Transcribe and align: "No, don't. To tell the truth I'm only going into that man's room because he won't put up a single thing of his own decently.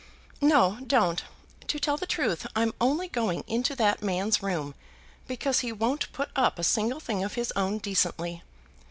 "No, 0.41 0.79
don't. 0.87 1.23
To 1.67 1.79
tell 1.79 1.95
the 1.95 2.07
truth 2.07 2.47
I'm 2.55 2.73
only 2.81 3.07
going 3.07 3.43
into 3.45 3.75
that 3.75 4.01
man's 4.01 4.41
room 4.41 4.73
because 5.27 5.59
he 5.59 5.71
won't 5.71 6.11
put 6.11 6.31
up 6.35 6.57
a 6.57 6.63
single 6.63 6.99
thing 6.99 7.23
of 7.23 7.35
his 7.35 7.53
own 7.55 7.77
decently. 7.77 8.41